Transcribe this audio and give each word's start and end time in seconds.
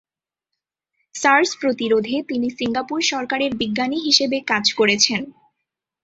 SARS 1.15 1.51
প্রতিরোধ 1.59 2.05
তিনি 2.29 2.47
Singapore 2.57 2.99
সরকারের 3.11 3.51
বিজ্ঞানী 3.55 3.97
হিসেবে 3.99 4.37
কাজ 4.47 4.65
করেছেন। 4.73 5.21